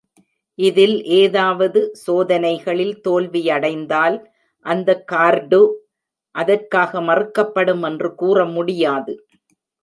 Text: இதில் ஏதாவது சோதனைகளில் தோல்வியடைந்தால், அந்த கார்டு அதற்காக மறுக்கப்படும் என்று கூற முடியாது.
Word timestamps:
இதில் 0.59 0.95
ஏதாவது 1.17 1.81
சோதனைகளில் 2.05 2.95
தோல்வியடைந்தால், 3.07 4.17
அந்த 4.65 4.89
கார்டு 5.03 5.61
அதற்காக 6.35 7.01
மறுக்கப்படும் 7.01 7.83
என்று 7.83 8.11
கூற 8.15 8.45
முடியாது. 8.55 9.15